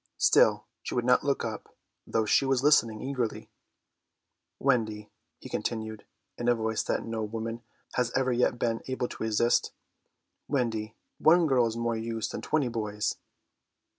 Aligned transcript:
Still 0.17 0.65
she 0.81 0.95
would 0.95 1.05
not 1.05 1.23
look 1.23 1.45
up, 1.45 1.75
though 2.07 2.25
she 2.25 2.43
was 2.43 2.63
listening 2.63 3.03
eagerly. 3.03 3.51
"Wendy," 4.57 5.11
he 5.37 5.47
continued, 5.47 6.07
in 6.39 6.47
a 6.47 6.55
voice 6.55 6.81
that 6.81 7.05
no 7.05 7.21
woman 7.21 7.61
has 7.93 8.11
ever 8.17 8.31
yet 8.33 8.57
been 8.57 8.81
able 8.87 9.07
to 9.07 9.21
resist, 9.23 9.71
"Wendy, 10.47 10.95
one 11.19 11.45
girl 11.45 11.67
is 11.67 11.77
more 11.77 11.95
use 11.95 12.29
than 12.29 12.41
twenty 12.41 12.67
boys." 12.67 13.17